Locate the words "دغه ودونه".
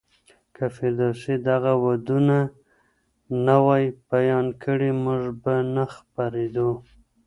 1.49-2.39